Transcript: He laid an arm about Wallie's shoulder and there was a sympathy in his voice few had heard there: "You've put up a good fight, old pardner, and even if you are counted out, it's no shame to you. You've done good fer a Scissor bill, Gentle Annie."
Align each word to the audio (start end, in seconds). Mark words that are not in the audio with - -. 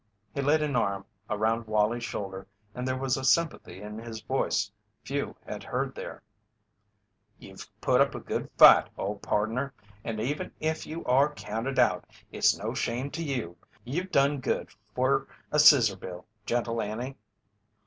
He 0.33 0.41
laid 0.41 0.63
an 0.63 0.75
arm 0.75 1.05
about 1.29 1.67
Wallie's 1.67 2.03
shoulder 2.03 2.47
and 2.73 2.87
there 2.87 2.97
was 2.97 3.17
a 3.17 3.23
sympathy 3.23 3.83
in 3.83 3.99
his 3.99 4.19
voice 4.19 4.71
few 5.03 5.35
had 5.45 5.61
heard 5.63 5.93
there: 5.93 6.23
"You've 7.37 7.69
put 7.81 8.01
up 8.01 8.15
a 8.15 8.19
good 8.19 8.49
fight, 8.57 8.89
old 8.97 9.21
pardner, 9.21 9.75
and 10.03 10.19
even 10.19 10.53
if 10.59 10.87
you 10.87 11.05
are 11.05 11.31
counted 11.31 11.77
out, 11.77 12.05
it's 12.31 12.57
no 12.57 12.73
shame 12.73 13.11
to 13.11 13.21
you. 13.23 13.57
You've 13.83 14.09
done 14.09 14.39
good 14.39 14.71
fer 14.95 15.27
a 15.51 15.59
Scissor 15.59 15.97
bill, 15.97 16.25
Gentle 16.47 16.81
Annie." 16.81 17.15